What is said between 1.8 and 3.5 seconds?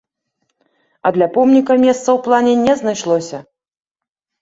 месца ў плане не знайшлося.